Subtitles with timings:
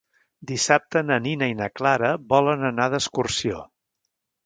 [0.51, 3.65] Dissabte na Nina i na Clara volen anar d'excursió.